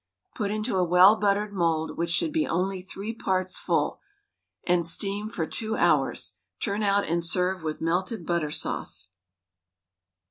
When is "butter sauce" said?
8.25-9.09